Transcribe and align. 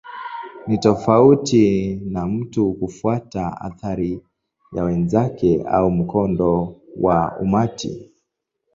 Ni 0.67 0.77
tofauti 0.77 1.95
na 1.95 2.25
mtu 2.25 2.73
kufuata 2.73 3.61
athari 3.61 4.21
ya 4.73 4.83
wenzake 4.83 5.63
au 5.71 5.91
mkondo 5.91 6.81
wa 6.97 7.37
umati. 7.41 8.11